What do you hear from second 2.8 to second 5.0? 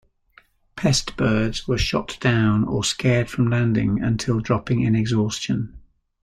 scared from landing until dropping in